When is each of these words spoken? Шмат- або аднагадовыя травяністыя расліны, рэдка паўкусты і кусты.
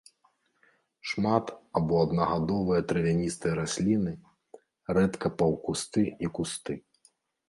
Шмат- 1.09 1.49
або 1.79 1.99
аднагадовыя 2.05 2.81
травяністыя 2.91 3.53
расліны, 3.59 4.13
рэдка 4.99 5.27
паўкусты 5.43 6.03
і 6.27 6.31
кусты. 6.39 6.79